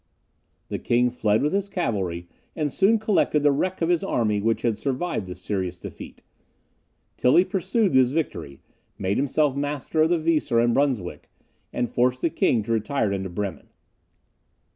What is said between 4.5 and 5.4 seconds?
had survived